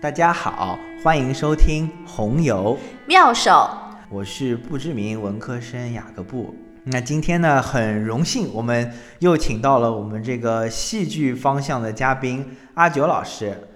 [0.00, 3.68] 大家好，欢迎收听红油妙手，
[4.08, 6.54] 我是不知名文科生雅各布。
[6.84, 13.68] 那今天呢，很荣幸我们又请到了我们这个戏剧方向的嘉宾阿九老师。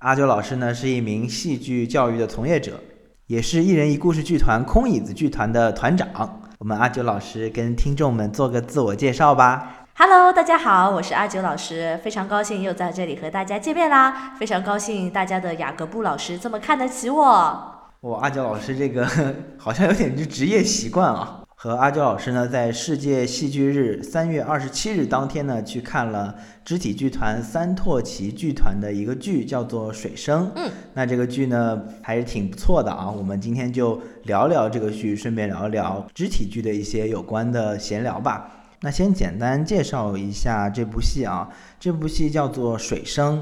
[0.00, 2.78] 阿九老师呢是一名戏剧教育的从业者，
[3.26, 6.42] 也是一人一故事剧团空椅子剧团的团长。
[6.58, 9.79] 我们阿九老师跟听众们做个自我介绍吧。
[10.02, 14.34] Hello，大家好，我是阿九老师，非常高兴又在这里和大家见面啦！
[14.38, 17.74] 非常高兴大家的雅各布老师这么看得起我。
[18.00, 19.06] 我，阿九老师这个
[19.60, 21.42] 好像有点就职业习惯啊。
[21.54, 30.46] 和阿九老师呢，在世界戏剧日三月二十七日当天呢，去看了肢体剧团三拓奇剧团的一个剧，叫做《水声》。
[30.54, 33.10] 嗯，那这个剧呢还是挺不错的啊。
[33.10, 38.50] 我们今天就聊聊这个剧，顺便聊一聊肢体剧的一些有关的闲聊吧。
[38.82, 43.38] 那先简单介绍一下这部戏啊，这部戏叫做《水声》，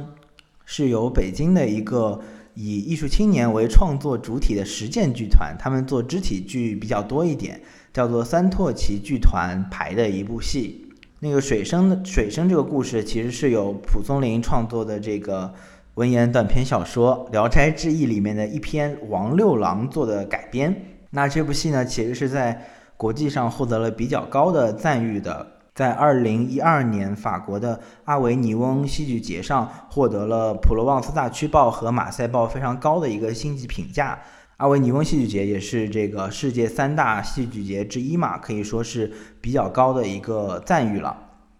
[0.66, 2.20] 是由北京的一个
[2.54, 7.60] 以艺术青年为创作主体的实践剧团，他们做肢体剧比较多一点，
[7.92, 10.88] 叫做三拓奇剧团排的一部戏。
[11.20, 15.54] 那个《水声》的《水声》这个故事其实是由蒲松龄创作的这个
[15.94, 20.74] 文言短篇小说《聊斋志异》里面的一篇《王六郎》做的改编。
[21.10, 22.60] 那这部戏呢，其实是在。
[22.98, 34.18] 国际上获得了比较高的赞誉的，在二零一二年法国的阿维尼翁戏剧节上获得了普罗旺斯大区报和马赛报非常高的一个星级评价。
[34.56, 41.16] 阿维尼翁戏剧节也是这个世界三大戏剧节之一嘛，可以说是比较高的一个赞誉了。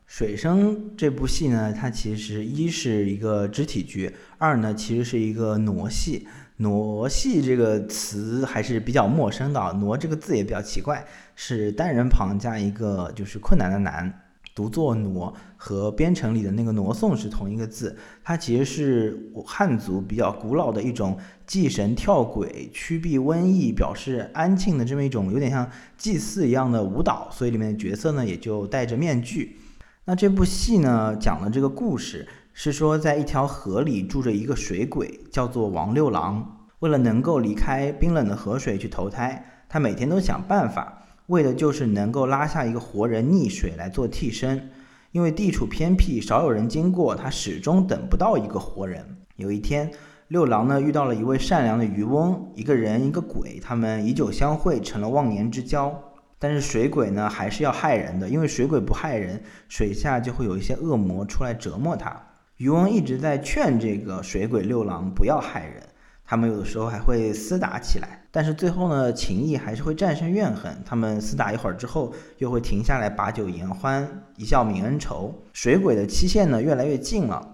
[0.09, 6.27] 水声这部戏呢，它其实一是一个肢体剧，二呢其实是一个挪戏。
[6.61, 11.06] 挪戏这个词还是比较陌生的，挪这个字也比较奇怪，
[11.41, 14.12] 是单人旁加一个就是困难的难，
[14.56, 17.97] 读作傩，和编程里的那个傩送是同一个字。
[18.25, 21.16] 它其实是汉族比较古老的一种
[21.47, 29.60] 祭神跳鬼、驱避瘟疫、表示安庆的这么一种有点像祭祀一样的舞蹈，所以里面的角色呢也就戴着面具。
[30.06, 32.27] 那这部戏呢讲的这个故事。
[32.53, 36.66] 是说，在一条河里住着一个水鬼，叫做王六郎。
[36.81, 40.97] 为了能够离开冰冷的河水去投胎，他每天都想办法，
[41.28, 44.71] 为的就是能够拉下一个活人溺水来做替身。
[45.11, 49.03] 因为地处偏僻，少有人经过，他始终等不到一个活人。
[49.37, 49.91] 有一天，
[50.28, 55.99] 六郎呢遇到了一位善良的渔翁，一个人一个鬼，他们以酒相会，成了忘年之交。
[56.39, 62.15] 但是水鬼呢还是要害人的，因为水鬼不害人，水下就会有一些恶魔出来折磨他。
[62.59, 65.83] 渔翁一直在劝这个水鬼六郎不要害人，
[66.25, 70.72] 他们有的时候还会厮打起来，但是最后呢，情谊还是会战胜怨恨。
[70.87, 75.34] 他们厮打一会儿之后，又会停下来把酒言欢，一笑泯恩仇。
[75.53, 77.44] 水鬼的期限呢越来越近了，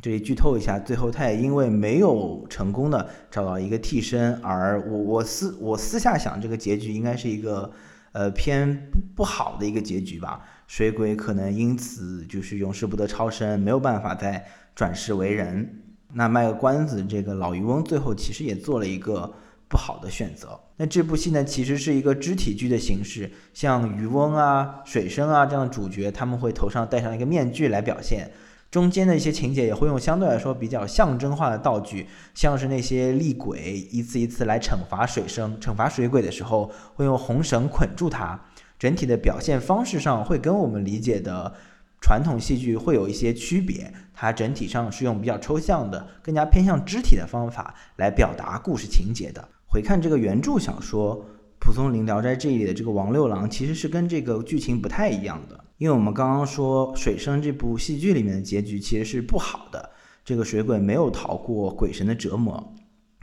[0.00, 7.70] 这里剧透一下，最后他也因为没有成功的找到一个替身，而我我私我私下想，这个结局应该是一个
[8.12, 10.40] 呃偏不不好的一个结局吧。
[10.66, 14.42] 水鬼可能因此就是永世不得超生，没有办法再
[14.74, 15.82] 转世为人。
[16.14, 19.30] 那卖个关子，这个老渔翁最后其实也做了一个
[19.70, 20.60] 不好的选择。
[20.76, 28.28] 那这部戏呢，其实是一个肢体剧的形式，像渔翁啊、水生啊这样的主角，他们会头上戴上一个面具来表现。
[28.68, 38.40] 中间的一些情节也会用相对来说比较象征化的道具，像是那些厉鬼一次一次来惩罚水生、惩罚水鬼的时候，会用红绳捆住他。
[38.78, 41.52] 整体的表现方式上会跟我们理解的
[42.00, 49.48] 传统戏剧会有一些区别，它整体上是用比较抽象的、更加偏向肢体的方法来表达故事情节的。
[49.72, 51.24] 回看这个原著小说，
[51.60, 59.90] 蒲松龄《聊斋志异》里的这个王六郎其实是跟这个剧情不太一样的，因为我们刚刚说《水生》这部戏剧里面的结局其实是不好的，
[60.24, 62.74] 这个水鬼没有逃过鬼神的折磨。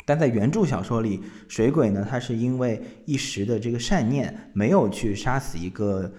[0.05, 1.19] 但在原著小说里，
[1.49, 6.09] 水鬼呢，他是因为一时的这个善念，没有去杀死一个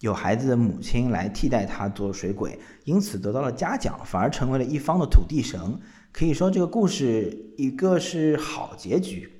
[0.00, 5.78] 有孩子的母亲来替代他做水鬼，因此得到了嘉奖，反而成为了一方的土地神。
[6.10, 9.30] 可以说这个故事一个是好结局，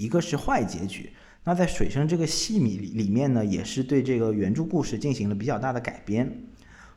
[0.00, 1.12] 一个是坏结局。
[1.44, 6.44] 那在水生这个戏里里面呢，也是对这个原著故事进行了比较大的改编。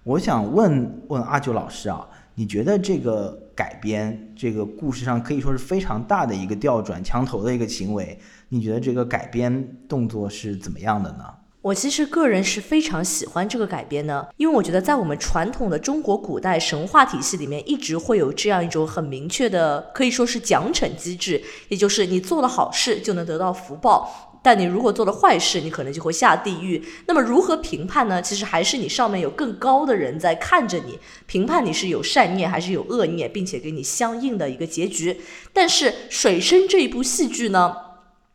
[0.04, 2.08] 我想问问阿九老师啊。
[2.36, 8.18] 你觉得这个改编，这个故事上可以说是非常大的一个调转枪头的一个行为。
[8.50, 11.26] 你觉得这个改编动作是怎么样的呢？
[11.64, 24.30] 我其实个人是非常喜欢这个改编的，因为我觉得在我们传统的中国古代神话体系里面，一直会有这样一种很明确的，可以说是奖惩机制，也就是你做了好事就能得到福报。
[24.44, 26.84] 但你如果做了坏事，你可能就会下地狱。
[27.08, 28.22] 那么如何评判呢？
[28.22, 35.22] 其实还是你上面有更高的人在看着你，评判你是有善念还是有恶念，并且给你相应的一个结局。
[35.54, 37.74] 但是《水深》这一部戏剧呢，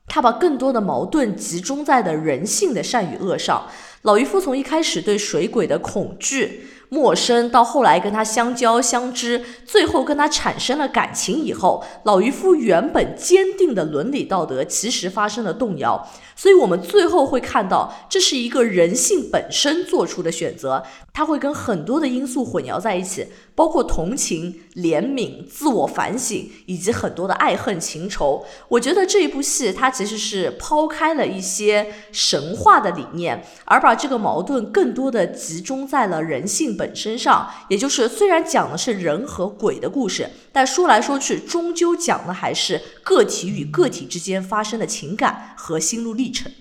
[0.08, 3.69] 他把更多的矛盾集中在了人性的善与恶上。
[4.02, 6.62] 老渔夫从一开始对水鬼的恐惧。
[6.90, 16.08] 陌生到后来跟他相交相知，最后跟他产生了感情以后，老渔夫原本坚定的伦理道德其实发生了动摇。
[16.35, 23.26] 所以，我们最后会看到，这是一个人性本身做出的选择，它会跟很多的因素混淆在一起，
[23.56, 28.44] 包括同情、怜悯、自我反省，以及很多的爱恨情仇。
[28.69, 37.50] 我觉得这一部戏，它其实是抛开了一些神话的理念，而把这个矛盾更多的集中在了人性本身上。
[37.69, 46.30] 也就是，虽然讲的是人和鬼的故事，但说来说去，终究讲的还是个体与个体之间发生的情感和心路历。
[46.30, 46.52] 程，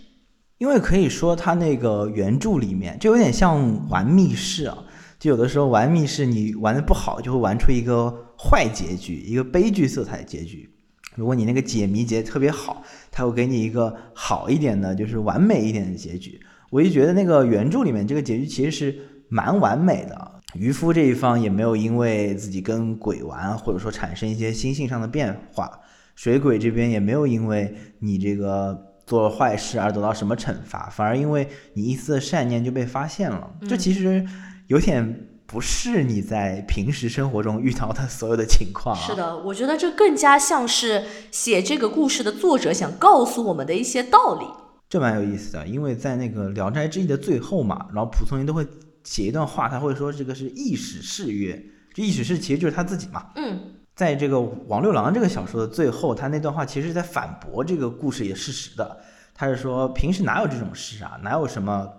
[0.58, 4.78] 因为可以说他那个原著里面就有点像玩密室啊，
[5.20, 10.70] 就有的时候玩密室你玩的不好，就会玩出一个坏结局，一个悲剧色彩的结局。
[11.16, 16.40] 如果你那个解谜结特别好，他会给你一个好一点的，就是完美一点的结局。
[16.70, 19.00] 我就觉得那个原著里面这个结局其实是
[19.30, 25.80] 蛮完美的，渔夫这一方也没有因为自己跟鬼玩，或者说产生一些心性上的变化，
[26.16, 28.84] 水鬼这边也没有因为你这个。
[29.08, 33.50] 做了坏事而得到什么惩罚，反而因为你一丝的善念就被发现了。
[33.62, 34.22] 这其实
[34.68, 38.94] 有点不是你在平时生活中遇到的所有的情况。
[38.98, 44.46] 是的，我觉得这更加像是写这个故事的作者想告诉我们的一些道理。
[44.90, 48.68] 这蛮有意思的，因为在那个《聊斋志异》的最后嘛，然后蒲松龄都会
[49.08, 51.58] 写一段话，他会说这个是意史誓约，
[51.94, 53.28] 这意史誓其实就是他自己嘛。
[53.36, 53.76] 嗯。
[53.96, 59.00] 在这个王六郎这个小说的最后，他那段话其实是在反驳这个故事也事实的。
[59.34, 61.18] 他是说，平时哪有这种事啊？
[61.24, 61.90] 哪有什么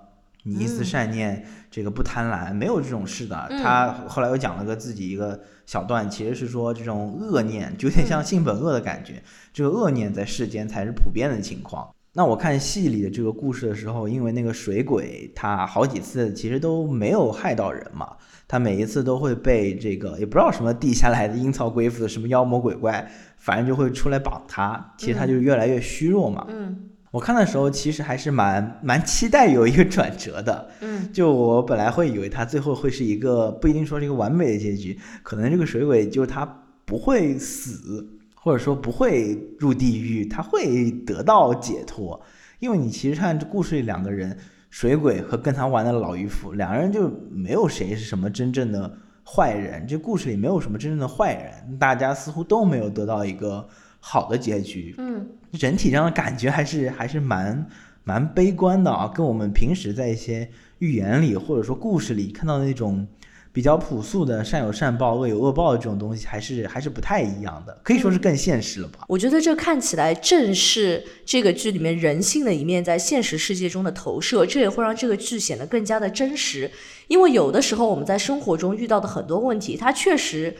[0.42, 3.48] 你一丝善念，这个不贪婪，没有这种事的。
[3.62, 9.22] 他后来又讲了个自己一个小段，其实是说这种恶念，就有点像性本恶的感觉。
[9.52, 11.88] 这个恶念在世间才是普遍的情况。
[12.12, 18.16] 那我看戏里的这个故事的时候，因为那个水鬼他好几次其实都没有害到人嘛。
[18.48, 24.94] 他每一次都会被这个也不知道什么地下来的阴曹鬼妇什么妖魔鬼怪，反正就会出来绑他。
[24.96, 26.46] 其实他就越来越虚弱嘛。
[26.48, 30.70] 嗯，我看的时候其实还是蛮蛮期待有一个转折的。
[30.80, 36.46] 嗯，就我本来会以为他最后会是一个不一定说是一个完美的结局，可能这个水鬼就他
[36.86, 42.20] 不会死，或者说不会入地狱，他会得到解脱。
[42.58, 44.36] 因为你其实看这故事里两个人。
[44.70, 53.66] 水鬼和跟他玩的老渔夫，两个人就没有谁是什么真正的坏人，这故事里没有什么真正的坏人，大家似乎都没有得到一个
[53.98, 54.94] 好的结局。
[54.98, 57.66] 嗯，整体上的感觉还是还是蛮
[58.04, 60.46] 蛮悲观的啊，跟我们平时在一些
[60.80, 63.08] 寓言里或者说故事里看到的那种。
[63.52, 69.00] 比较朴素的善有善报、恶有恶报的这种东西，还是还是不太一样的，可以说是更现实了吧？
[69.08, 76.70] 我觉得这看起来正是这个剧里面人性的一面在现实世界中的投射，这也会让这个剧显得更加的真实。
[77.08, 80.54] 因为有的时候我们在生活中遇到的很多问题，它确实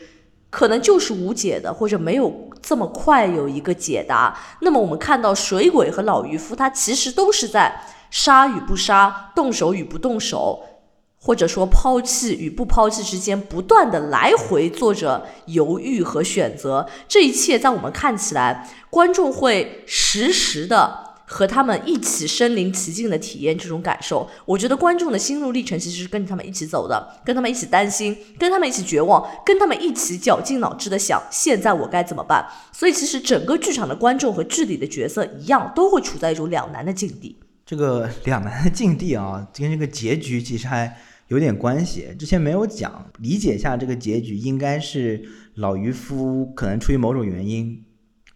[0.49, 4.37] 可能就是无解的，或者没有这么快有一个解答。
[4.61, 7.79] 那么我们看到水鬼和老渔夫，他其实都是在
[8.11, 10.63] 杀与不杀、动手与不动手。
[11.21, 24.29] 或者说抛弃与不抛弃之间，不断的来回做着犹豫和选择，这一切在我们看起来，观众会实时的和他们一起身临其境的体验这种感受。
[24.45, 32.47] 我觉得观众的心路历程其实是跟着他们一起走的，跟他们一起担心，跟他们一起绝望，跟他们一起绞尽脑汁的想现在我该怎么办。
[32.71, 37.35] 所以其实整个剧场的观众和剧里的角色一样，都会处在一种两难的境地。
[37.65, 40.97] 这个两难的境地啊，跟这个结局其实还。
[41.29, 45.23] 有点关系，之前没有讲，理解一下这个结局，应该是
[45.55, 47.85] 老渔夫可能出于某种原因，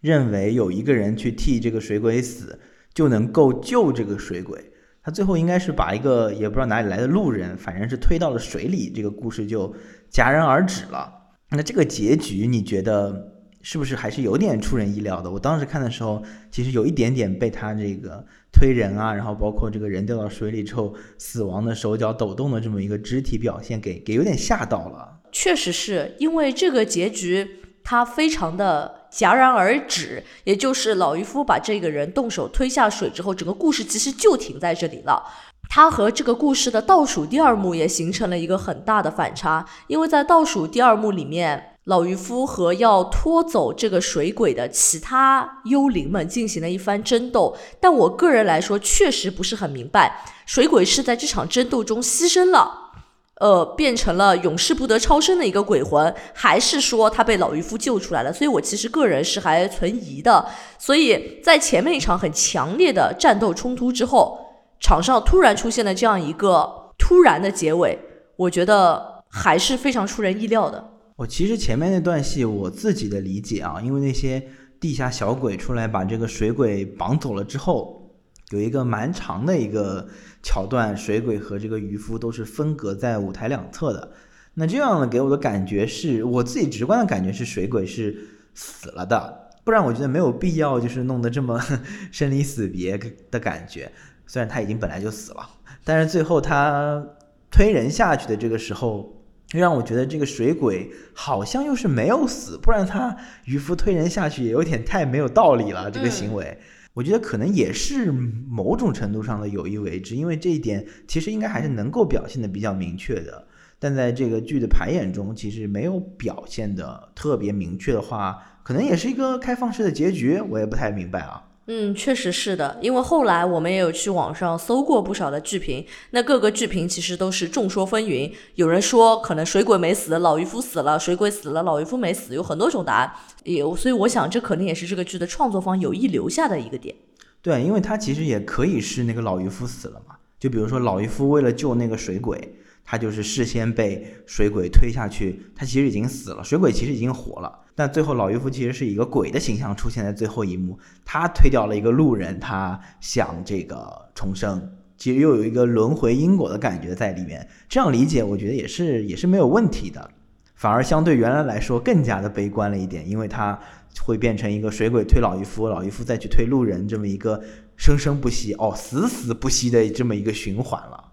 [0.00, 2.58] 认为有一个人去替这个水鬼死，
[2.94, 4.58] 就能够救这个水鬼。
[5.02, 9.74] 他最后应该是把一个也不知道哪里来的路人，反正是推到了水里，这个故事就
[10.10, 11.12] 戛然而止了。
[11.50, 13.33] 那这个结局你觉得？
[13.64, 15.30] 是不是还是有点出人意料的？
[15.30, 25.18] 我当时看的时候，其实有一点点被他这个推人啊，然后包括这个人掉到水里之后死亡的手脚抖动的这么一个肢体表现，给给有点吓到了。
[25.32, 27.48] 确实是因为这个结局
[27.82, 35.24] 它非常的戛然而止，也就是老渔夫把这个人动手推下水之后，整个故事其实就停在这里了。
[35.70, 41.70] 他和这个故事的倒数第二幕也形成了一个很大的反差，因为在倒数第二幕里面。
[41.84, 52.92] 老渔夫和要拖走这个水鬼的其他幽灵们进行了一番争斗，但我个人来说确实不是很明白，水鬼是在这场争斗中牺牲了，
[53.38, 58.32] 呃，变成了永世不得超生的一个鬼魂，还是说他被老渔夫救出来了？
[58.32, 60.46] 所以我其实个人是还存疑的。
[60.78, 64.38] 所以在前面一场很强烈的战斗冲突之后，
[64.80, 67.98] 场上突然出现了这样一个突然的结尾，
[68.36, 70.92] 我觉得还是非常出人意料的。
[71.16, 74.44] 我其实前面那段戏，我自己的理解啊，因为那些
[74.80, 78.12] 地下小鬼出来把这个水鬼绑走了之后，
[78.50, 80.08] 有一个蛮长的一个
[80.42, 84.10] 桥段，水鬼和这个渔夫都是分隔在舞台两侧的。
[84.54, 88.16] 那这样呢，给我的感觉是我自己直观的感觉是水鬼是
[88.52, 91.60] 死了的，不然我觉得没有必要就是弄得这么
[92.10, 92.98] 生离死别
[93.30, 93.92] 的感觉。
[94.26, 95.48] 虽然他已经本来就死了，
[95.84, 97.06] 但是最后他
[97.52, 99.13] 推人下去的这个时候。
[99.60, 105.90] 让我觉得这个水鬼好像又是没有死，不然他渔夫推人下去也有点太没有道理了。
[105.90, 106.58] 这个行为，
[106.92, 113.46] 我觉得可能也是某种程度上的有意为之，因为这一点其实应该还是能够表现的比较明确的。
[113.78, 121.42] 但在这个剧的排演中，其实没有表现的特别明确的话，可能也是一个开放式的结局，我也不太明白啊。
[121.66, 128.30] 嗯，确实是的，因为后来我们也有去网上搜过不少的剧评，那各个剧评其实都是众说纷纭。
[128.56, 133.10] 有人说可能水鬼没死，老渔夫死了；水鬼死了，老渔夫没死，有很多种答案。
[133.44, 136.94] 也，所以我想这可能也是这个剧的创作方有意留下的一个点。
[137.40, 142.56] 对，因为他其实也可以是那个老渔夫死了嘛，就比如说老渔夫为了救那个水鬼。
[142.84, 160.10] 他就是事先被水鬼推下去，他其实已经死了，水鬼其实已经活了，但最后老渔夫其实是一个鬼的形象出现在最后一幕，他推掉了一个路人，他想这个重生，其实又有一个轮回因果的感觉在里面，这样理解我觉得也是也是没有问题的，
[160.54, 163.58] 反而相对原来来说更加的悲观了一点，因为他
[164.02, 167.42] 会变成一个水鬼推老渔夫，老渔夫再去推路人，这么一个
[167.76, 171.03] 生生不息哦死死不息的这么一个循环了。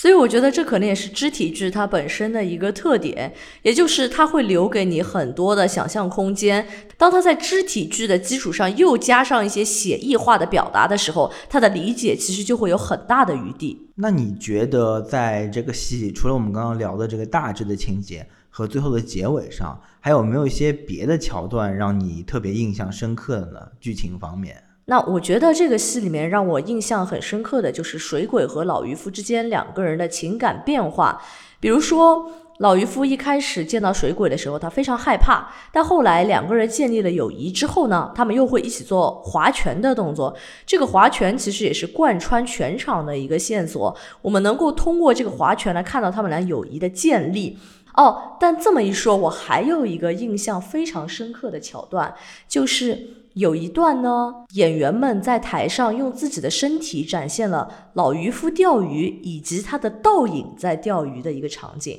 [0.00, 6.66] 所以我觉得这可能也是肢体剧它本身的一个特点，也就是它会留给你很多的想象空间。
[6.96, 13.90] 当它在肢体剧的基础上又加上一些写意化的表达的时候，它的理解其实就会有很大的余地。
[13.96, 23.60] 那你觉得在这个戏，除了我们刚刚聊的这个大致的情节和最后的结尾上，还有没有一些别的桥段让你特别印象深刻的呢？
[23.78, 24.64] 剧情方面？
[24.90, 31.22] 那我觉得这个戏里面让我印象很深刻的就是水鬼和老渔夫之间两个人的情感变化。
[31.60, 32.28] 比如说，
[32.58, 40.34] 老渔夫一开始见到水鬼的时候，他非常害怕，但后来两个人建立了友谊之后呢，他们又会一起做划拳的动作。
[40.66, 43.96] 这个划拳其实也是贯穿全场的一个线索。
[44.22, 47.56] 我们能够通过这个划拳来看到他们俩友谊的建立。
[47.94, 52.14] 哦，但这么一说，我还有一个印象非常深刻的桥段，
[52.48, 53.14] 就是。
[53.34, 61.96] 有一段呢，演员们在台上用自己的身体展现了老渔夫钓鱼以及他的倒影在钓鱼的一个场景。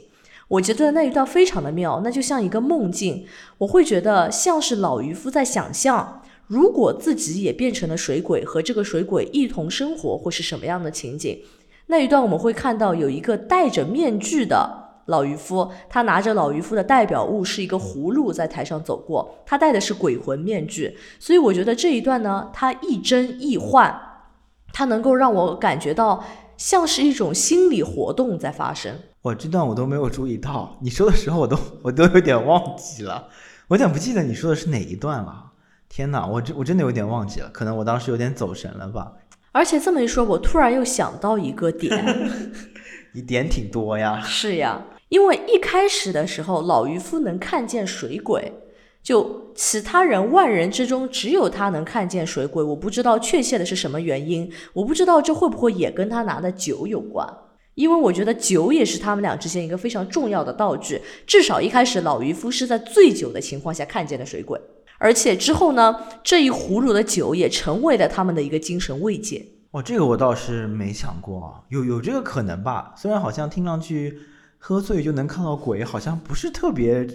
[0.49, 3.25] 我觉得那一段非常的妙，那就像一个梦境。
[3.59, 11.39] 我会觉得像是老渔夫在想象，如果自己也变成了水鬼，和这个水鬼一同生活，会是什么样的情景？
[11.87, 14.90] 那一段我们会看到有一个戴着面具的。
[15.05, 19.37] 老渔夫，他拿着老渔夫的代表物是一个葫芦，在台上走过。
[19.45, 23.93] 他戴的是鬼魂面具，所以我觉得这一段呢，他亦真亦幻，
[24.71, 26.23] 他能够让我感觉到
[26.55, 28.95] 像是一种心理活动在发生。
[29.23, 33.27] 我这段我都没有注意到，你说的时候我都 我都有点忘记了，
[33.67, 35.51] 我有点不记得你说的是哪一段了。
[35.89, 39.11] 天哪，我真我真的有点忘记了，可能我当时有点走神了吧。
[39.51, 41.91] 而且这么一说，我突然又想到一个点。
[43.13, 48.53] 你点挺多呀，是呀，因为一开始的时候，老渔夫能看见水鬼，
[49.03, 52.63] 就其他人万人之中只有他能看见水鬼。
[52.63, 57.27] 我不知道确切的是什么原因，我不知道这会不会也跟他拿的酒有关，
[57.75, 61.01] 因为我觉得酒也是他们俩之间一个非常重要的道具。
[61.27, 64.57] 至少一开始，老渔夫是在醉酒的情况下看见的水鬼，
[64.97, 69.45] 而且之后呢，这一葫芦的酒也成为了他们的一个精神慰藉。
[69.71, 72.93] 哦，这个我倒是没想过，有有这个可能吧？
[72.97, 74.19] 虽然好像听上去
[74.57, 77.07] 喝醉就能看到鬼，好像不是特别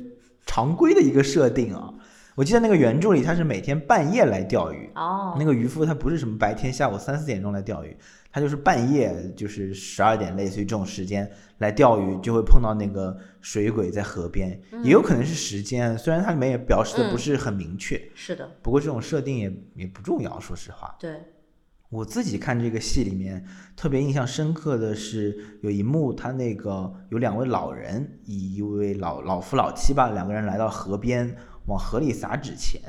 [0.46, 1.92] 常规的一个设定啊。
[2.34, 5.36] 我记得那个原著里，他是每天半夜来钓鱼哦。
[5.38, 7.96] 那个渔夫他不是什么白天下午三四点钟来钓鱼，
[8.30, 18.00] 他就是半夜，就是十二点，类似于这种时间来钓鱼，就会碰到那个水鬼在河边，也有可能是时间，虽然它里面也表示的不是很明确。
[18.14, 18.50] 是的。
[18.62, 20.94] 不过这种设定也也不重要，说实话。
[20.98, 21.20] 对。
[21.88, 23.44] 我自己看这个戏里面
[23.76, 32.80] 特别印象深刻的是有一幕，他那个有两位老人，一位老老夫老妻吧，两个人来到河边，往河里撒纸钱。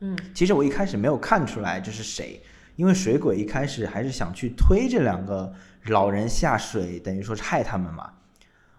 [0.00, 2.42] 嗯，其实我一开始没有看出来这是谁，
[2.76, 5.52] 因为水鬼一开始还是想去推这两个
[5.88, 8.10] 老人下水，等于说是害他们嘛。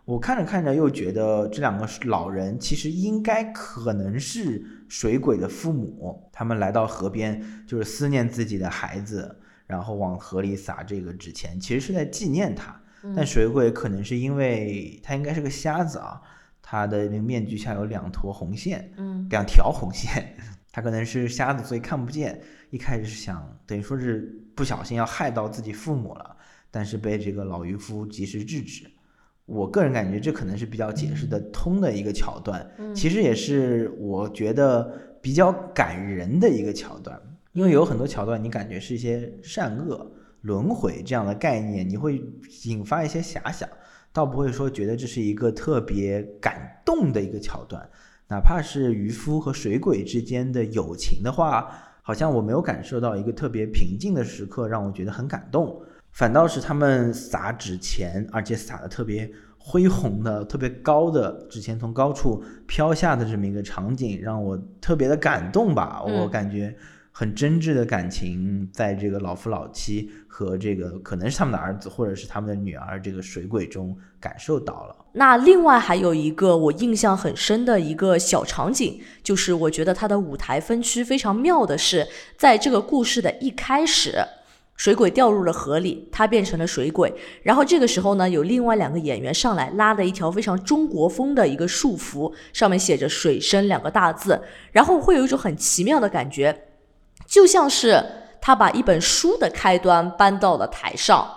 [0.05, 9.37] 我看着看着又觉得这两个老人其实应该可能是水鬼的父母，他们来到河边就是思念自己的孩子，
[9.73, 12.79] 然后往河里撒这个纸钱，其实是在纪念他。
[13.15, 16.21] 但水鬼可能是因为他应该是个瞎子啊，
[16.61, 20.35] 他的那个面具下有两坨红线，嗯，两条红线，
[20.71, 22.39] 他可能是瞎子，所以看不见。
[22.69, 26.37] 一开始是想等于说是不小心要害到自己父母了，
[26.69, 28.85] 但是被这个老渔夫及时制止。
[29.45, 32.65] 我个人感觉这可能是比较解释得通的一个桥段，
[32.95, 37.19] 其实也是我觉得比较感人的一个桥段，
[37.53, 42.21] 因为有很多桥段你感觉是一些善恶轮回这样的概念，你会
[42.65, 43.69] 引发一些遐想，
[44.11, 47.87] 倒不会说觉得这是一个特别感动的一个桥段，
[48.27, 55.81] 哪怕是渔夫和水鬼之间的友情的话，好像我没有感受到一个特别平静的时刻，让我觉得很感动。
[56.11, 66.03] 反倒是他们撒纸钱，而且撒的特别恢宏的、特别高的纸钱从高处飘下的这么一个场景，让我特别的感动吧。
[66.03, 66.75] 我感觉
[67.15, 74.95] 很真挚的感情，在这个老夫老妻和这个可能是他们的儿子或者是他们的女儿这个水鬼中感受到了。
[75.13, 84.17] 那另外还有一个我印象很深的一个小场景，就是我觉得它的舞台分区非常妙的是，在这个故事的一开始。
[84.75, 87.13] 水鬼掉入了河里，他变成了水鬼。
[87.43, 94.41] 然后这个时候呢，有另外两个演员上来拉了一条非常中国风的一个束缚，上面写着“水生”两个大字。
[94.71, 96.59] 然后会有一种很奇妙的感觉，
[97.25, 98.03] 就像是
[98.41, 101.27] 他把一本书的开端搬到了台上。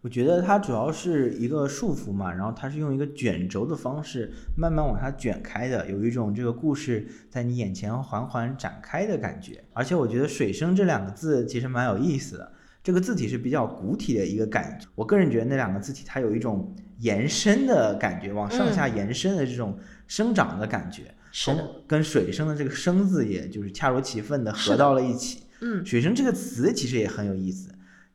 [0.00, 9.62] 我觉得它主要是一个束缚嘛，然后它是用一个卷轴的方式慢慢往下卷开的，有一种这个故事在你眼前缓缓展开的感觉。
[9.72, 12.52] 而且我觉得“水生”这两个字其实蛮有意思的。
[12.80, 21.50] 这个字体是比较古体的一个感觉，我个人觉得那两个字体它有一种延伸的感觉，往上下延伸的这种生长的感觉，是
[21.86, 25.40] 跟水生的这个生字也就是恰如其分的合到了一起。
[25.60, 27.70] 嗯，水生这个词其实也很有意思。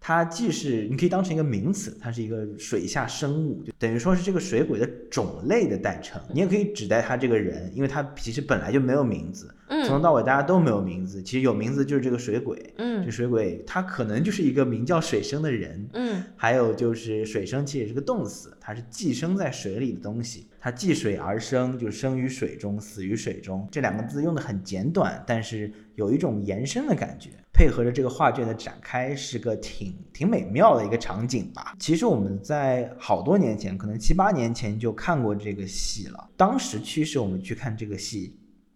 [0.05, 6.21] 它既是你可以当成一个名词，它是一个水下生物，就等于说是这个水鬼的种类的代称。
[6.33, 11.23] 你也可以指代他这个人，因为他其实本来就没有名字，从头到尾大家都没有名字。
[11.23, 23.67] 其实有名字就是这个水鬼，嗯，这水鬼他可能就是一个名叫水生的人，嗯，还有就是水生其实也是个动词，它是寄生在水里的东西，它寄水而生，就生于水中，死于水中。
[23.69, 27.31] 这两个字用的很简短，但是有一种延伸的感觉。
[27.51, 31.75] 配合着这个画卷的展开，是个挺挺美妙的一个场景吧。
[31.79, 36.29] 其实我们在好多年前，可能七八年前就看过这个戏了。
[36.37, 38.33] 当时驱使我们去看这个戏，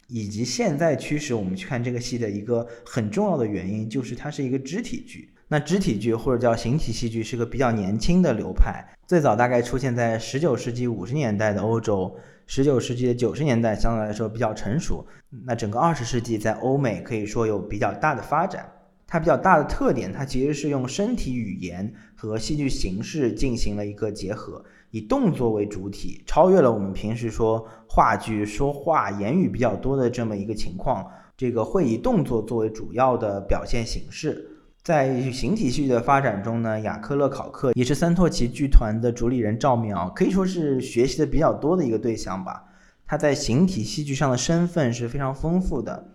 [0.09, 5.29] 以及现在驱使我们去看这个戏的一个很重要的原因，就是它是一个肢体剧。
[5.49, 12.13] 那肢体剧或者叫形体戏剧是个比较年轻的流派，最早大概出现在十九世纪五十年代的欧洲。
[12.45, 15.05] 十九世纪的九十年代相对来说比较成熟，
[15.45, 18.69] 那整个二十世纪在欧美可以说有比较大的发展。
[19.05, 31.09] 它比较大的特点，它其实是用身体语言和戏剧形式进行了一个结合，以动作为主体，超越了我们平时说话剧说话言语比较多的这么一个情况。
[31.37, 34.56] 这个会以动作作为主要的表现形式。
[34.87, 42.63] 在形体戏剧的发展中呢，雅克勒考克也是三拓奇剧团的主理人赵淼，可以说是学习的比较多的一个对象吧。
[43.05, 46.11] 他在形体戏剧上的身份是非常丰富的。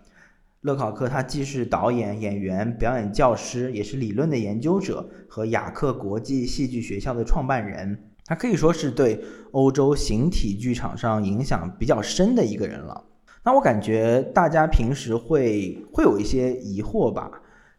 [0.61, 7.95] 勒考克他既是导演、演员、表演教师，也是理论的研究者和雅克国际戏剧学校的创办人。
[8.25, 13.05] 他可以说是对欧洲形体剧场上影响比较深的一个人了。
[13.45, 17.29] 那我感觉大家平时会会有一些疑惑吧。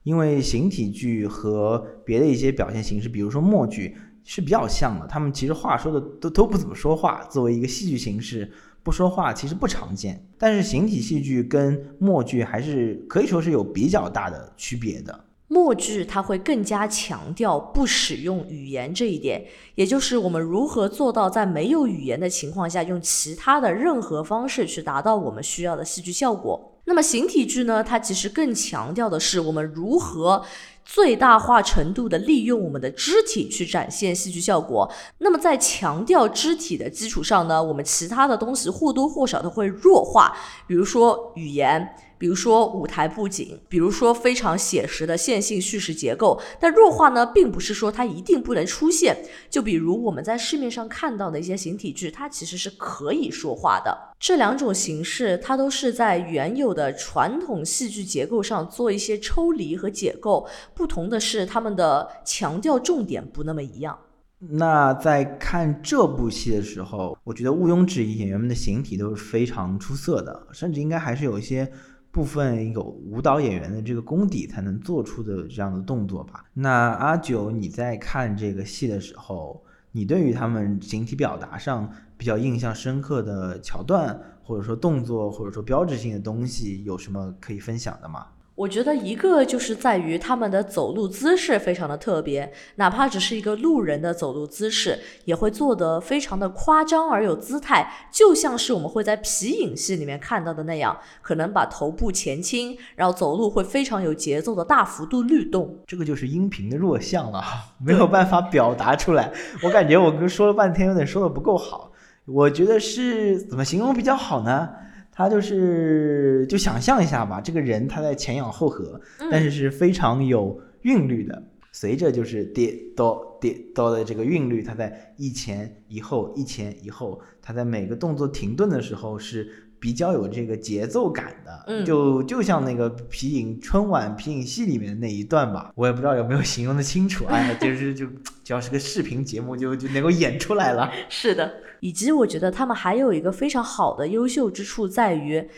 [0.05, 5.07] 因为形体剧和别的一些表现形式，比如说默剧，是比较像的。
[5.07, 8.51] 他们其实话说的都都不怎么说话，作为一个戏剧形式，
[8.83, 10.25] 不说话其实不常见。
[10.39, 15.25] 但是形体戏剧跟默剧还是可以说是有比较大的区别的。
[15.49, 26.74] 默剧它会更加强调不使用语言这一点，也就是我们如何做到在没有语言的情况下，用其他的任何方式去达到我们需要的戏剧效果。
[26.87, 27.83] 那么形体剧呢？
[27.83, 30.45] 它其实更强调的是我们如何
[30.85, 34.93] 最大化程度的利用我们的肢体去展现戏剧效果。
[35.19, 46.41] 那么在强调肢体的基础上呢，我们其他的东西或多或少都会弱化，比如说语言，比如说舞台布景，比如说非常写实的线性叙事结构。
[46.61, 49.17] 但弱化呢，并不是说它一定不能出现。
[49.51, 53.97] 就比如我们在市面上看到的一些形体剧，它其实是可以说话的。
[54.19, 60.47] 这两种形式，它都是在原有的传统戏剧结构上做一些抽离和解构。
[60.75, 63.99] 不同的是，他们的强调重点不那么一样。
[64.39, 71.71] 那在看这部戏的时候，我觉得毋庸置疑，演员们的形体都是非常出色的，甚至应该还是有一些
[72.15, 76.45] 部分有舞蹈演员的这个功底才能做出的这样的动作吧。
[76.55, 88.29] 那阿九，你在看这个戏的时候，你对于他们形体表达上比较印象深刻的桥段，或者说动作，或者说标志性的东西，有什么可以分享的吗？
[88.57, 105.77] 我觉得一个就是在于他们的走路姿势非常的特别，哪怕只是一个路人的走路姿势，也会做得非常的夸张而有姿态，就像是我们会在皮影戏里面看到的那样，可能把头部前倾，然后走路会非常有节奏的大幅度律动。
[105.87, 107.43] 这个就是音频的弱项了，
[107.85, 109.33] 没有办法表达出来。
[109.65, 111.91] 我感觉我跟说了半天，有点说的不够好。
[112.27, 114.71] 我觉得是怎么形容比较好呢？
[115.15, 119.01] 他就是就想象一下吧，这个人他在前仰后合，
[119.31, 129.49] 但是是非常有韵律的，随着就是跌哆跌哆的这个韵律，他在一前一后一前一后，他在每个动作停顿的时候是
[129.79, 138.07] 比较有这个节奏感的，就就像那个皮影春晚皮影戏里面的那一段吧，我也不知道有没有形容的清楚，哎，就是就
[138.43, 141.53] 只要是个视频节目就就能够演出来了， 是的。
[141.85, 145.51] 以及我觉得他们还有一个非常好的优秀之处，在于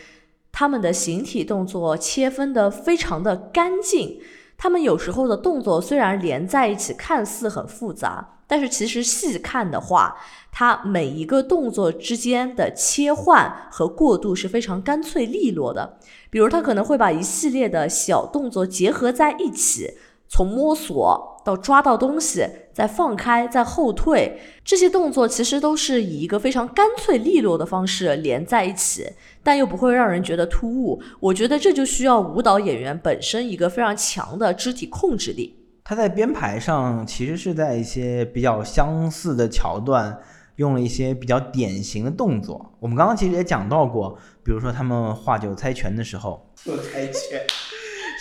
[0.51, 4.19] 他们的形体动作切分的非常的干净。
[4.57, 10.17] 他们有时候的动作虽然连在一起，看似很复杂，但是其实细看的话，
[10.51, 15.97] 它每一个动作之间的切换和过渡是非常干脆利落的。
[16.29, 19.93] 比如他可能会把一系列的小动作结合在一起。
[20.29, 29.07] 从摸索到抓到东西，再放开，再后退，这些动作其实都是以一个非常干脆利落的方式连在一起，
[29.41, 31.01] 但又不会让人觉得突兀。
[31.21, 35.57] 我觉得这就需要舞蹈演员本身一个非常强的肢体控制力。
[35.85, 40.19] 他在编排上其实是在一些比较相似的桥段，
[40.57, 42.73] 用了一些比较典型的动作。
[42.81, 46.45] 我们刚刚其实也讲到过，比如说他们画九猜拳的时候，
[46.91, 47.41] 猜拳，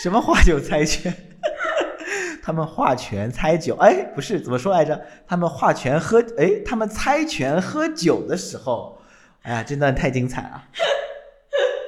[0.00, 1.12] 什么画九猜拳？
[2.46, 5.04] 他们画拳猜酒，哎，不是怎么说来着？
[5.26, 8.96] 他们画拳喝，哎，他们猜拳喝酒的时候，
[9.42, 10.62] 哎呀，这段太精彩了。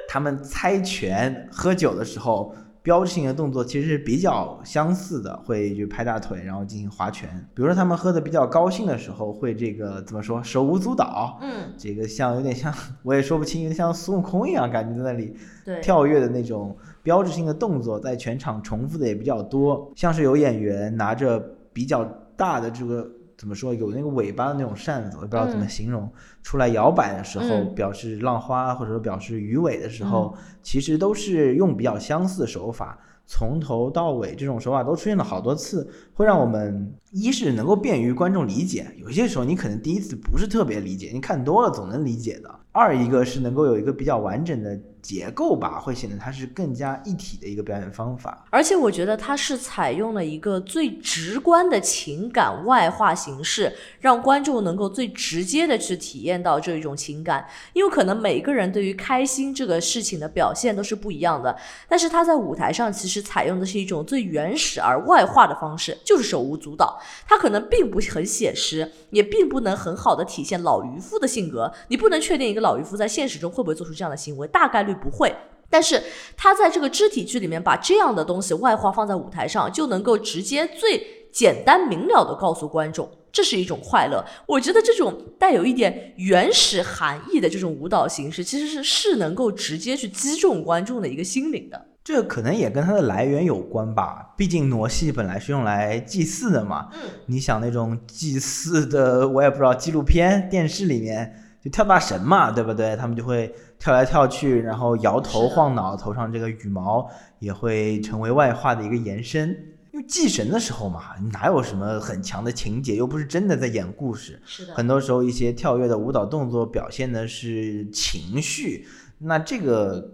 [0.09, 7.29] 他们猜拳喝酒的时候，标志性的动作其实是比较相似的，会就拍大腿，然后进行划拳。
[7.55, 10.43] 比如说他们喝的比较高兴的时候，会这个怎么说？
[10.43, 16.77] 手舞足蹈，嗯，这个像有点像，我也说不清，有点像孙悟空一样，感觉在那里对跳跃的那种。
[17.01, 22.05] 标志性的动作在全场重复的也比较多，像是有演员拿着比较
[22.37, 23.09] 大的这个
[23.39, 26.11] 怎么说，有那个尾巴的那种扇子，我不知道怎么形容，
[26.43, 44.77] 出来摇摆的时候表示浪花，或者说表示鱼尾的时候，其实都是用比较相似的手法，从头到尾这种手法都出现了好多次，会让我们一是能够便于观众理解，有些时候你可能第一次不是特别理解，你看多了总能理解的；二一个是能够有一个比较完整的。
[45.09, 48.45] 结构吧，会显得它是更加一体的一个表演方法。
[48.51, 57.49] 而且我觉得它是采用了一个最直观的情感外化形式，让观众能够最直接的去体验到这一种情感。
[57.73, 61.57] 因为可能每个人对于开心这个事情的表现都是不一样的，
[61.89, 67.01] 但是他在舞台上其实采用的是一种最原始而外化的方式，就是手舞足蹈。
[67.27, 71.73] 他可能并不很写实，也并不能很好的体现老渔夫的性格。
[71.89, 74.98] 你不能确定一个老渔夫在现实中会不会做出这样的行为，大概率。
[75.01, 75.35] 不会，
[75.71, 76.03] 但是
[76.37, 84.25] 他在这个肢体剧里面把这样的东西外化放在舞台上，就能够直接最简单明了的告诉观众，这是一种快乐。
[84.47, 91.87] 我觉得这种带有一点原始含义的这种舞蹈形式，其实是是能够直接去击中观众的一个心灵的。
[92.03, 96.89] 这可能也跟它的来源有关吧，毕竟傩戏本来是用来祭祀的嘛。
[96.95, 101.45] 嗯，你想那种祭祀的，我也不知道纪录片、电视里面。
[101.69, 102.97] 就跳大神嘛，对不对？
[102.97, 109.49] 他们就会跳来跳去，然后摇头晃脑，头上这个羽毛也会成为外化的一个延伸。
[109.93, 111.01] 因为祭神的时候嘛，
[111.33, 114.41] 哪有什么很强的情节，又不是真的在演故事。
[114.45, 114.75] 是的。
[114.75, 118.87] 很多时候一些跳跃的舞蹈动作表现的是情绪，
[119.19, 120.09] 那这个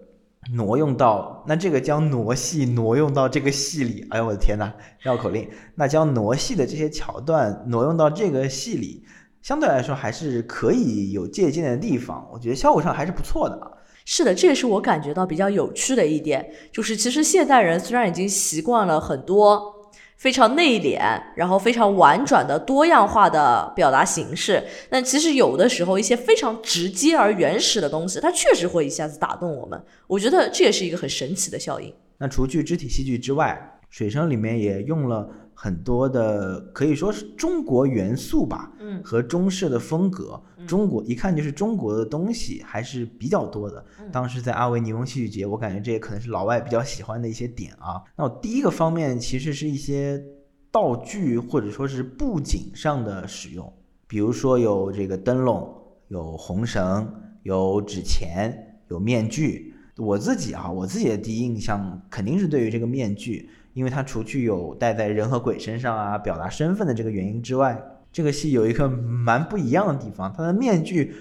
[0.52, 9.04] 挪用到，那这个将挪戏挪用到这个戏里，哎呦我的天呐，绕口令，那将挪戏的这些桥段挪用到这个戏里。
[9.44, 13.72] 相对来说还是可以有借鉴的地方，我觉得效果上还是不错的。
[14.06, 20.98] 是的，这也是我感觉到比较有趣的一点，就是其实现代人虽然已经习惯了很多非常内敛，
[21.36, 29.78] 然后非常婉转的多样化的表达形式，但其实有的时候一些非常直接而原始的东西，它确实会一下子打动我们。
[30.06, 31.92] 我觉得这也是一个很神奇的效应。
[32.16, 35.28] 那除去肢体戏剧之外，水声里面也用了。
[35.54, 43.82] 很多的可以说是中国元素吧，嗯，和中式的风格，中国一看就是中国的东西还是比较多的。
[44.12, 48.02] 当时在阿维尼翁戏剧节，我感觉这也可能是老外比较喜欢的一些点啊。
[48.16, 50.22] 那我第一个方面其实是一些
[50.70, 53.72] 道具或者说是布景上的使用，
[54.06, 55.72] 比如说有这个灯笼，
[56.08, 57.08] 有红绳，
[57.44, 59.72] 有纸钱，有面具。
[59.96, 63.48] 我自己啊，我自己的第一印象肯定是对于这个面具。
[63.74, 67.78] 因为它除去有戴在人和鬼身上啊，表达身份的这个原因之外，
[68.10, 71.14] 这个戏有一个蛮不一样的地方，它的面具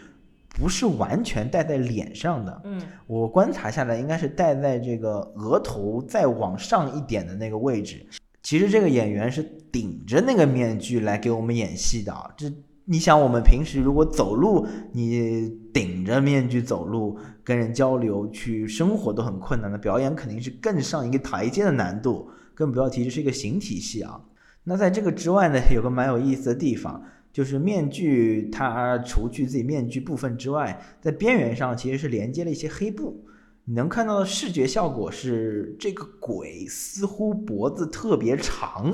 [0.50, 2.62] 不是完全戴在脸上的。
[2.64, 8.06] 嗯，我观察下来，应该是戴在这个额头再往上一点的那个位置。
[8.44, 12.14] 其实这个演员是顶着那个面具来给我们演戏的。
[12.38, 12.52] 这
[12.86, 22.30] 你想，我们平时如果走路，你顶着面具走路，跟人交流、去生活都很困难的，表演肯定是更上一个台阶的难度。
[22.54, 24.22] 更不要提这是一个形体系啊。
[24.64, 33.26] 那在这个之外呢，有个蛮有意思的地方，就是面具它除去自己面具部分之外，在边缘上其实是连接了一些黑布。
[33.66, 38.94] 你能看到的视觉效果是，这个鬼似乎脖子特别长，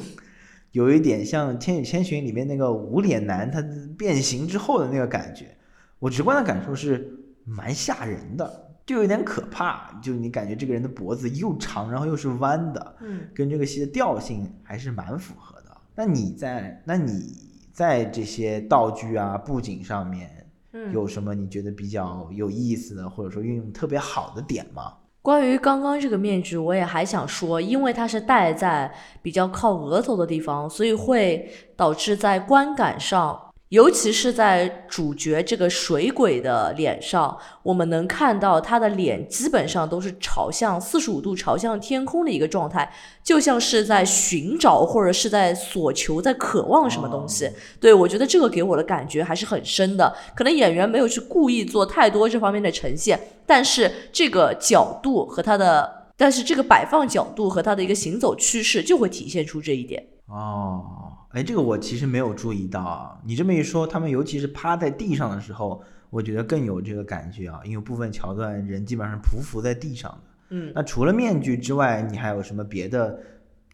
[0.72, 3.64] 有一点像《千与千寻》里面那个无脸男他
[3.98, 5.58] 变形之后的那个感觉。
[5.98, 7.12] 我直观的感受是
[7.46, 8.69] 蛮吓人的。
[8.90, 15.78] 就有点可怕，就你感觉这个人的脖子又长，然后又是弯的，嗯，跟这个戏的调性还是蛮符合的。
[15.94, 17.36] 那你在那你
[17.72, 20.44] 在这些道具啊布景上面，
[20.92, 24.92] 有什么你觉得比较有意思的，或者说运用特别好的点吗？
[25.22, 33.40] 关于刚刚这个面具，我也还想说，因为它是戴在比较靠额头的地方，所以会导致在观感上。
[33.70, 42.92] 尤其是在主角这个水鬼的脸上，我们能看到他的脸基本上都是朝向四十五度朝向天空的一个状态，
[43.24, 47.48] 就像是在寻找或者是在所求、在渴望什么东西。
[47.80, 50.16] 对我觉得这个给我的感觉还是很深的。
[50.36, 60.04] 可能演员没有去故意做太多这方面的呈现，但是这个角度和他的，但是这个摆放角度和他的一个行走趋势就会体现出这一点。
[60.26, 61.19] 哦。
[61.30, 63.20] 哎，这个我其实没有注意到啊。
[63.24, 67.62] 你这么一说，他们尤其是趴在地上的时候，我觉得更有这个感觉啊。
[67.64, 70.18] 因为部分桥段人基本上匍匐在地上的。
[70.50, 73.20] 嗯，那除了面具之外，你还有什么别的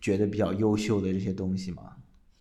[0.02, 1.84] 觉得比较优秀的这些东西吗？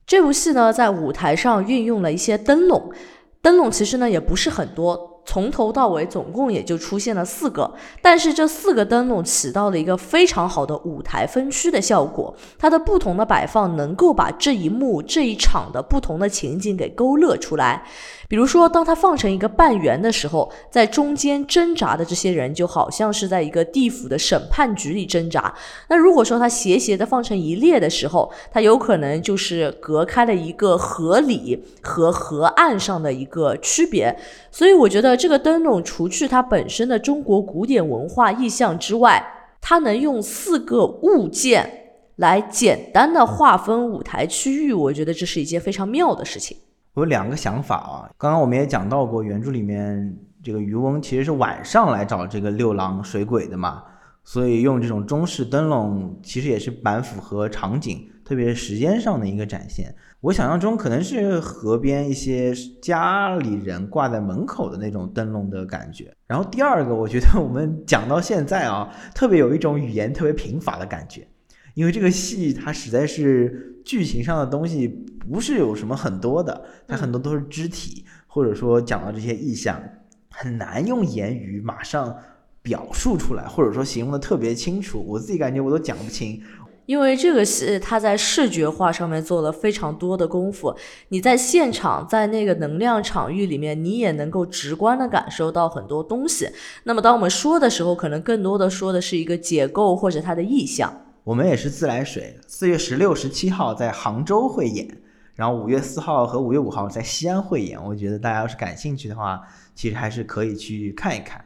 [0.05, 2.93] 这部戏呢，在舞台上运用了一些灯笼，
[3.41, 5.14] 灯笼其实呢也不是很多。
[5.27, 12.35] 从头到尾总共也就出现了四个，但是这四个灯笼起到了一个非常好的舞台分区的效果。
[12.59, 17.85] 它的不同的摆放能够把这一幕这一场的不同的情景给勾勒出来。
[18.29, 25.55] 比如说，当它放成一个半圆的时候，在中间挣扎的这些人就好像是在一个地府的审判局里挣扎。
[25.89, 34.17] 那如果说它斜斜的放成一列的时候，它有可能就是隔开了一个河里和河岸上的一个区别。
[34.51, 39.25] 所以我觉得这个灯笼除去它本身的中国古典文化意象之外，
[39.61, 46.57] 它能用四个物件来简单的划分舞台区域，我觉得这是一件非常妙的事情。
[46.95, 53.83] 我有两个想法啊，刚刚我们也讲到过，原著里面这个渔翁其实是晚上来找这个六郎水鬼的嘛，
[54.23, 59.93] 所以用这种中式灯笼其实也是蛮符合场景，特别是时间上的一个展现。
[60.21, 66.15] 我想象中可能是河边一些家里人挂在门口的那种灯笼的感觉。
[66.29, 71.27] 然后第二个，我觉得我们讲到现在啊，特别有一种语言特别贫乏的感觉，
[71.75, 75.05] 因为这个戏它实在是剧情上的东西。
[75.27, 79.83] 不是有什么很多的，它很多都是肢体，或者说讲到这些意象，
[80.31, 82.15] 很难用言语马上
[82.61, 85.03] 表述出来，或者说形容的特别清楚。
[85.09, 86.43] 我自己感觉我都讲不清，
[86.85, 90.77] 因为这个戏它在视觉化上面做了非常多的功夫。
[91.09, 96.47] 你在现场，在那个能量场域里面，你也能够直观的感受到很多东西。
[96.83, 101.04] 那么当我们说的时候，可能更多的说的是一个结构或者它的意象。
[101.25, 104.87] 我们也是自来水，四月十六、十七号在杭州会演。
[105.35, 109.43] 然后五月四号和五月五号在西安汇演，我觉得大家要是感兴趣的话，
[109.75, 111.43] 其实还是可以去看一看。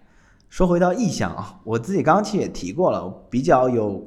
[0.51, 4.05] 说回到意象啊，我自己刚刚其实也提过了，比较有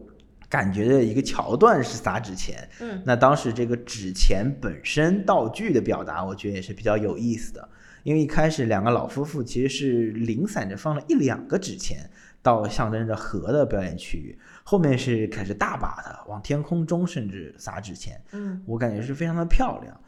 [0.49, 2.67] 感觉的一个桥段是撒纸钱。
[2.81, 7.69] 嗯，那当时这个纸钱本身道具的表达，我觉得也是比较有意思的。
[8.03, 12.09] 因为一开始两个老夫妇其实是零散着放了一两个纸钱
[12.41, 18.21] 到象征着和的表演区域，后面是开始大把的往天空中甚至撒纸钱。
[18.31, 19.99] 嗯，我感觉是非常的漂亮，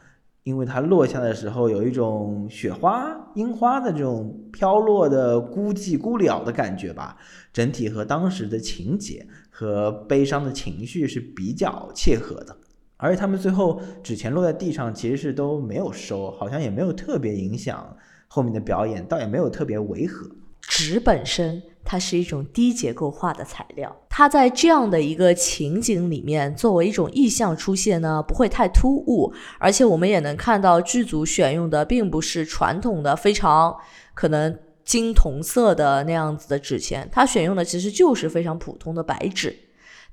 [0.44, 7.18] 因为它落下的时候有一种雪花、樱花的这种飘落的孤寂孤了的感觉吧。
[7.52, 12.56] 整体和当时的情节和悲伤的情绪是比较切合的。
[12.98, 17.96] 而且他们最后纸钱落在地上，其实是都没有收，好像也没有特别影响
[18.30, 20.26] 后面的表演，倒也没有特别违和。
[20.62, 33.76] 纸本身它是一种低结构化的材料，它在这样的一个情景里面作为一种意象出现呢，不会太突兀，而且我们也能看到剧组选用的并不是传统的非常
[34.14, 39.56] 可能金铜色的那样子的纸钱，它选用的其实就是非常普通的白纸。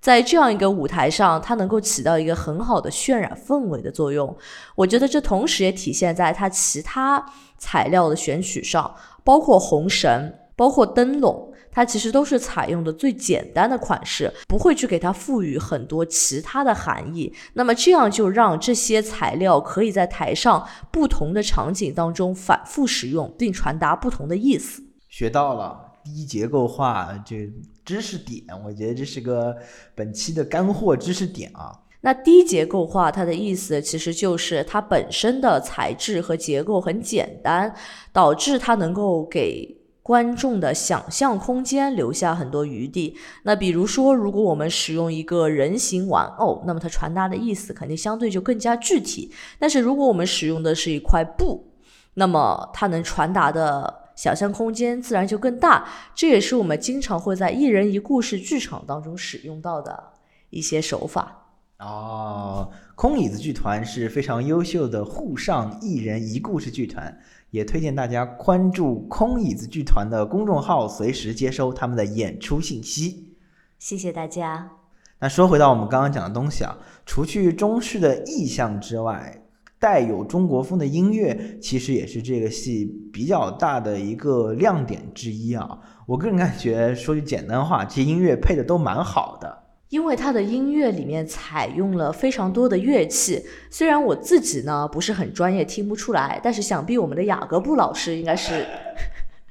[0.01, 4.35] 在这样一个舞台上，它能够起到一个很好的渲染氛围的作用。
[4.75, 7.23] 我觉得这同时也体现在它其他
[7.59, 17.33] 材料的选取上，包括红绳，包括灯笼，它其实都是采用的最简单的款式，不会去给它赋予很多其他的含义。
[17.55, 24.83] 那么这样就让这些材料可以在台上不同的场景当中反复使用，并传达不同的意思。
[25.09, 27.51] 学到了低结构化这。
[27.83, 29.57] 知识点，我觉得这是个
[29.97, 31.73] 本期的干货知识点啊。
[32.03, 37.75] 那低结构化，它的意思其实就是它本身的材质和结构很简单，
[38.13, 39.77] 导致它能够给
[40.11, 43.17] 观众的想象空间留下很多余地。
[43.45, 49.33] 那比如说，如果我们使用一个人形玩偶，那么它传达的意思肯定相对就更加具体。
[49.57, 51.73] 但是如果我们使用的是一块布，
[52.15, 53.99] 那么它能传达的。
[54.17, 60.13] 想象空间自然就更大，这也是我们经常会在一人一故事剧场当中使用到的
[60.51, 61.55] 一些手法。
[61.79, 67.19] 哦，空椅子剧团是非常优秀的沪上一人一故事剧团，
[67.51, 73.35] 也推荐大家关注空椅子剧团的公众号，随时接收他们的演出信息。
[73.79, 74.71] 谢谢大家。
[75.19, 79.37] 那说回到我们刚刚讲的东西啊，除去中式的意象之外。
[79.81, 85.79] 带有中国风的音乐，其实也是这个戏比较大的一个亮点之一啊。
[86.05, 89.60] 我个人感觉，说句简单话，这些音乐配的都蛮好的。
[89.91, 98.65] 因为他的音乐里面采用了非常多的乐器，虽然我自己呢不是很专业，听不出来，但是想必我们的雅各布老师应该是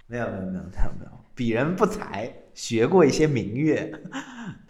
[0.07, 0.63] 没有没有没有没有
[0.99, 3.91] 没有，鄙人不才，学过一些民乐。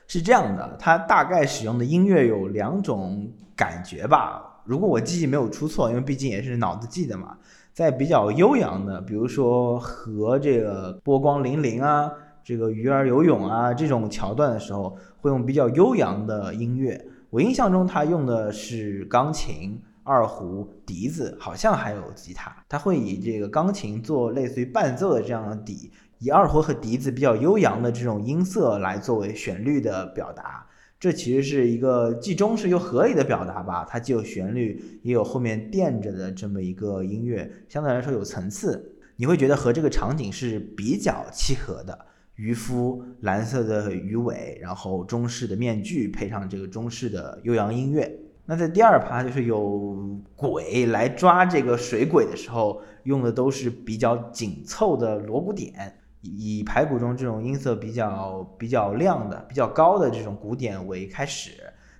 [0.08, 4.62] 是这样的，他大概使用的音乐有两种感觉吧。
[4.66, 7.38] 如果我记忆没有出错，因为毕竟也是脑子记的嘛，
[7.74, 12.12] 在比较悠扬的，比如说和这个波光粼粼啊，
[12.44, 17.04] 这个鱼儿游泳啊这种桥段的时候，会用比较悠扬的音乐。
[17.30, 22.56] 我印象中他用的是钢琴、二胡、笛子，好像还有吉他。
[22.68, 30.66] 他会以这个钢琴做类似于伴奏的这样的底，以二胡和笛子比较悠扬的这种音色来作为旋律的表达。
[31.00, 41.98] 这其实是一个既中式又合理的表达吧，它既有旋律，也有后面垫着的这么一个音乐，相对来说有层次，你会觉得和这个场景是比较契合的。
[42.40, 48.10] 渔夫蓝色的鱼尾，然后中式的面具配上这个中式的悠扬音乐。
[48.46, 55.94] 那在第二趴就是有鬼来抓这个水鬼的时候，用的都是比较紧凑的锣鼓点。
[56.22, 61.52] 以排骨中这种音色比较比较亮的、比较高的这种鼓点为开始，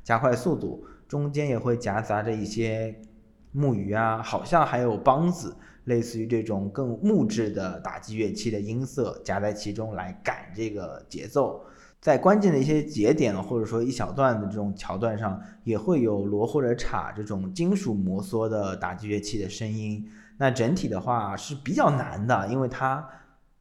[0.06, 2.96] 加快速度，中间也会夹杂着一些
[3.52, 5.56] 木鱼啊，好像还有梆子，
[5.90, 11.62] 类似于这种更木质的打击乐器的音色夹在其中来赶这个节奏。
[12.00, 20.08] 在关键的一些节点或者说一小段的这种桥段上，也会有锣或者镲这种金属摩挲的打击乐器的声音。
[20.38, 23.06] 那整体的话是比较难的，因为它。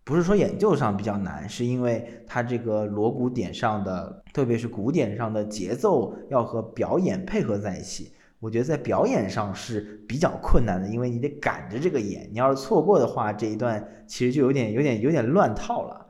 [0.05, 8.11] 不是说演奏上比较难，是因为它这个锣鼓点上的，特别是鼓点上的节奏要和表演配合在一起。
[8.41, 16.07] 我觉得在表演上是比较困难的，因为你得赶着这个演，你要是错过的话，这一段其实就有点、有点、有点乱套了。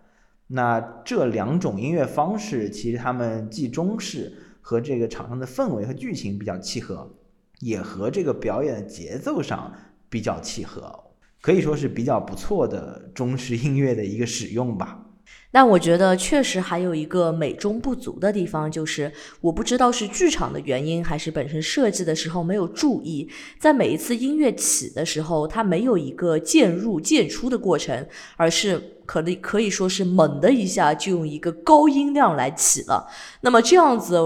[0.48, 7.14] 那这两种音乐方式，其实他们既中式和这个场上的氛围和剧情比较契合，
[7.60, 9.72] 也和这个表演的节奏上
[10.10, 11.04] 比较契合。
[11.40, 15.07] 可以说是比较不错的中式音乐的一个使用吧。
[15.50, 23.28] 但我觉得确实还有一个美中不足的地方，就是我不知道是剧场的原因，还是本身设计的时候没有注意，
[23.58, 33.08] 在每一次音乐起的时候，它没有一个渐入渐出的过程，而是可能可以说是猛的一下就用一个高音量来起了。
[33.40, 34.18] 那么这样子，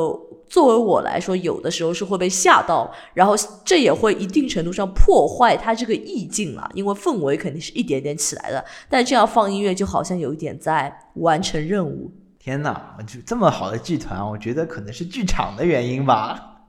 [0.53, 3.35] 作为我来说，有的时候是会被吓到，然后
[3.65, 8.63] 这也会一定程度上破坏它这个意境了，因为氛围肯定是一点点起来的。
[8.87, 12.13] 但这样放音乐就好像有一点在完成任务。
[12.39, 16.67] 天哪，就这么好的剧团，我觉得可能是剧场的原因吧。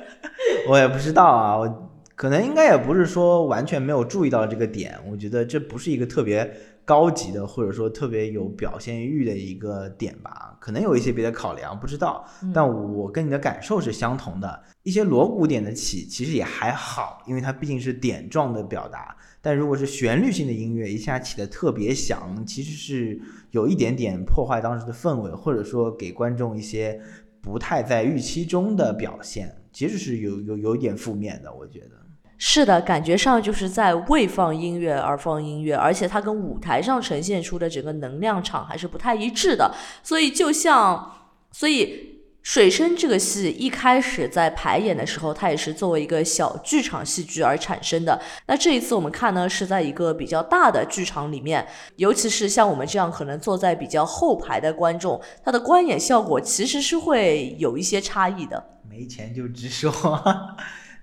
[0.70, 4.98] 我也不知道啊，我可能应该也不是说完全没有注意到这个点。
[5.10, 6.50] 我觉得这不是一个特别
[6.86, 10.56] 高级的，或者说特别有表现欲的一个点吧。
[10.60, 12.24] 可能有一些别的考量，不知道。
[12.54, 14.62] 但我跟你的感受是相同的。
[14.84, 19.16] 一些锣鼓点的起，其实也还好，因为它毕竟是点状的表达。
[19.42, 23.20] 但如果是旋律性的音乐，一下起的特别响，其实是
[23.50, 27.00] 有一点点破坏当时的氛围，或者说给观众一些
[27.40, 31.52] 不太在预期中的表现，其实是有有有点负面的。
[31.52, 32.05] 我觉得
[32.38, 39.74] 是的，感觉上就是在为放音乐而放音乐，而且它跟舞台上呈现出的整个能量场还是不太一致的。
[40.02, 41.14] 所以就像，
[41.52, 42.14] 所以。
[42.46, 48.22] 水生这个戏一开始在排演的时候，它也是作为一个小剧场戏剧而产生的。
[48.46, 51.66] 那这一次我们看呢，是在一个比较大的剧场里面，
[51.96, 58.64] 尤其是像我们这样可能坐在比较后排的观众，它的观演效果其实是会有一些差异的。
[58.88, 59.92] 没钱就直说。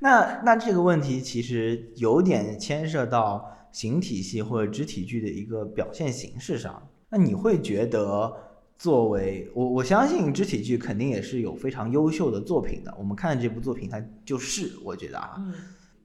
[0.03, 6.89] 那那这个问题其实有点牵涉到形体系或者肢体剧的一个表现形式上。
[7.09, 8.31] 那你会觉得？
[8.75, 12.93] 作为我，我相信肢体剧肯定也是有非常优秀的作品的。
[12.97, 15.37] 我们看这部作品，它就是我觉得啊，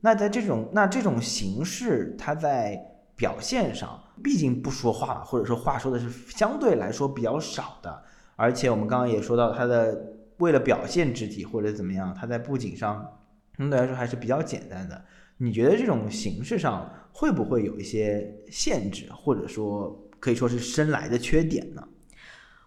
[0.00, 2.80] 那在这种那这种形式，它在
[3.16, 8.02] 表现上，毕竟不说话，或者说话说的是相对来说比较少的。
[8.36, 10.00] 而且我们刚刚也说到，它的
[10.36, 13.04] 为了表现肢体或者怎么样，它在布景上
[13.58, 15.04] 相对来说还是比较简单的。
[15.36, 21.86] 你觉得这种形式上会不会有一些限制，或者说可以说是生来的缺点呢？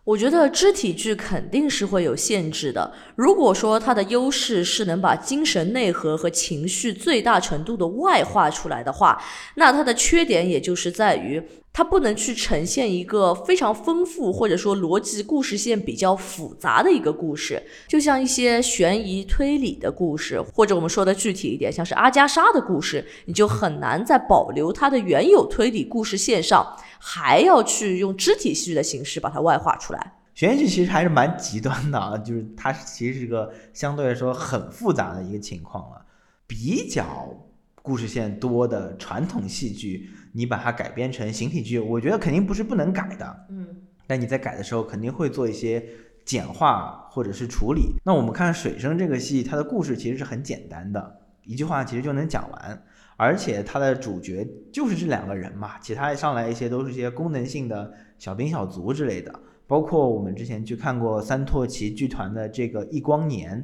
[0.04, 2.92] 我觉得肢体剧肯定是会有限制的。
[3.16, 9.22] 如果说它的优势是能把精神内核和情绪最大程度的外化出来的话，
[9.56, 11.42] 那它的缺点也就是在于
[11.72, 17.62] 它不能去呈现一个非常丰富或者说逻辑故事线比较复杂的一个故事。
[17.88, 26.76] 就像一些悬疑推理的故事，或者我们说的具体一点，像是阿加莎的故事，你就很难在保留它的原有推理故事线上。
[27.04, 30.14] 还要去用肢体戏剧的形式把它外化出来。
[30.36, 36.06] 悬疑剧其实还是蛮极端的啊，就是它其实是个相对来说很复杂的一个情况了。
[36.46, 37.36] 比较
[37.82, 43.46] 故事线多的传统戏剧，你把它改编成形体剧，我觉得肯定不是不能改的。
[43.50, 43.68] 嗯，
[44.06, 45.84] 但你在改的时候肯定会做一些
[46.24, 47.96] 简化或者是处理。
[48.06, 52.84] 那我们看《水生》这个戏，它的故事其实是很简单的，一句话其实就能讲完。
[53.22, 54.44] 而且它的主角
[54.74, 59.32] 就是这两个人嘛，其他上来一些都是一些功能性的小兵小卒之类的。
[59.68, 63.62] 包括我们之前去看过三拓奇剧团的这个《一光年》，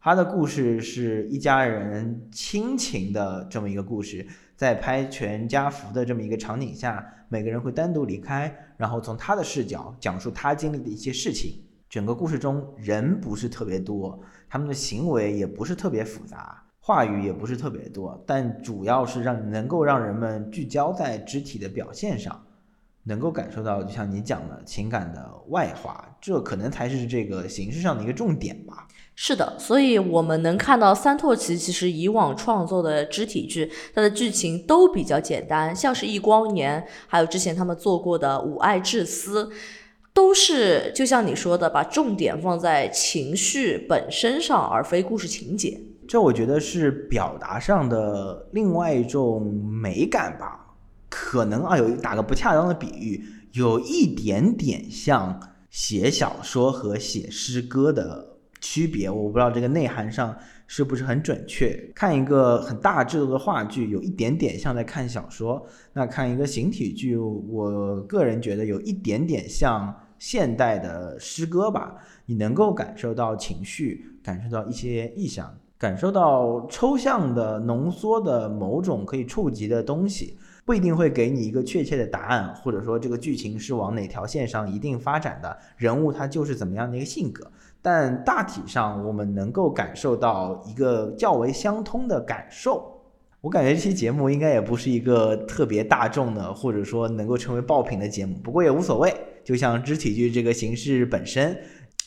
[0.00, 4.26] 他的故事是一家人亲情的这么一个故事，
[4.56, 11.62] 在拍全家福的这么一个场景下，每个人会单独离开，然后从他的视角讲述他经历的一些事情。
[11.88, 16.60] 整个故事中人不是特别多，他们的行为也不是特别复杂。
[16.86, 22.40] 话语也不是特别多，但主要是让能够让人们聚焦在肢体的表现上，
[23.02, 28.86] 能够感受到，就像你讲的情感的外化，这可能才是这个形式上的一个重点吧。
[29.16, 39.46] 是的，所以我们能看到三拓奇其实以往创作的肢体剧，它的剧情都比较简单，像是《忆光年》，还有之前他们做过的《吾爱至思》，
[40.14, 45.80] 都是就像你说的，把重点放在情绪本身上，而非故事情节。
[46.08, 50.74] 这我觉得是表达上的另外一种美感吧，
[51.08, 55.40] 可能啊有打个不恰当的比喻，有一点点像
[55.70, 60.36] 写小说和写诗歌的区别，我不知道这个内涵上
[60.66, 61.76] 是不是很准确。
[61.94, 65.60] 看一个很大制作的话剧，有一点点像在看小说；
[65.92, 71.96] 那看一个形体剧，我个人觉得有一点点像现代的诗歌吧。
[72.24, 75.52] 你能够感受到情绪，感受到一些意象。
[75.78, 87.46] 感受到抽象的、浓缩的某种可以触及的东西，不一定会给你一个确切的答案，或者说这个剧情是往哪条线上一定发展的，人物他就是怎么样的一个性格。
[87.82, 92.92] 但大体上，我们能够感受到一个较为相通的感受。
[93.42, 99.14] 我感觉这期节目应该也不是一个特别大众的，或者说能够成为爆品的节目，不过也无所谓。
[99.44, 101.56] 就像肢体剧这个形式本身。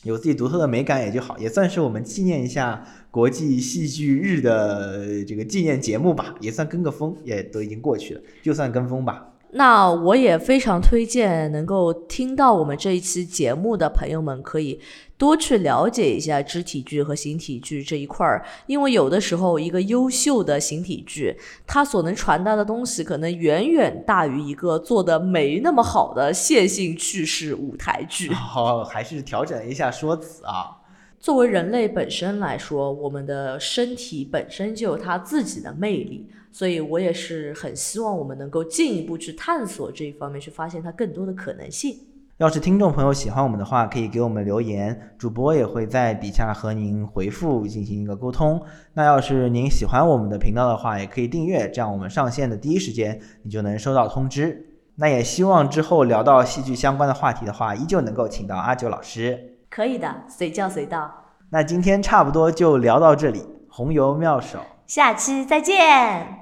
[0.03, 9.33] 有自己独特的美感也就好，也算是我们纪念一下国际戏剧日的这个纪念节目吧，也算跟个风，也都已经过去了，就算跟风吧。
[9.51, 14.79] 那我也非常推荐能够听到我们这一期节目的朋友们，可以
[15.19, 28.31] 多去了解一下肢体剧和形体剧这一块儿，因为有的时候一个优秀的形体剧，它所能传达的东西可能远远大于一个做的没那么好的线性叙事舞台剧。
[28.55, 30.77] 哦，还是调整一下说辞啊。
[31.19, 41.99] 作为人类本身来说，我们的身体本身就有它自己的魅力，所以我也是很希望我们能够进一步去探索这一方面，去发现它更多的可能性。
[42.39, 48.63] 要是听众朋友喜欢我们的话，可以给我们留言，主播也会在底下和您回复进行一个沟通。
[48.93, 54.65] 那要是您喜欢我们的频道的话，也可以订阅，这样我们上线的第一时间你就能收到通知。
[54.95, 59.57] 那也希望之后聊到戏剧相关的话题的话，依旧能够请到阿九老师。
[59.69, 61.11] 可以的，随叫随到。
[61.49, 65.75] 那今天差不多就聊到这里，红油妙手，下期再见，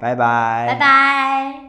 [0.00, 1.67] 拜拜，拜拜。